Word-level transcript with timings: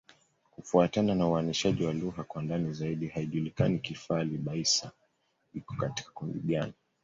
Kufuatana 0.51 1.15
na 1.15 1.27
uainishaji 1.29 1.85
wa 1.85 1.93
lugha 1.93 2.23
kwa 2.23 2.41
ndani 2.41 2.73
zaidi, 2.73 3.07
haijulikani 3.07 3.79
Kifali-Baissa 3.79 4.91
iko 5.53 5.73
katika 5.75 6.11
kundi 6.11 6.39
gani. 6.39 6.73